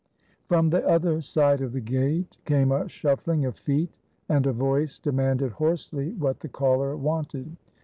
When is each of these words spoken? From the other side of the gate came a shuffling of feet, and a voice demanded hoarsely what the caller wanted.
From 0.47 0.71
the 0.71 0.83
other 0.89 1.21
side 1.21 1.61
of 1.61 1.73
the 1.73 1.79
gate 1.79 2.35
came 2.45 2.71
a 2.71 2.89
shuffling 2.89 3.45
of 3.45 3.55
feet, 3.55 3.91
and 4.27 4.47
a 4.47 4.51
voice 4.51 4.97
demanded 4.97 5.51
hoarsely 5.51 6.13
what 6.13 6.39
the 6.39 6.49
caller 6.49 6.97
wanted. 6.97 7.55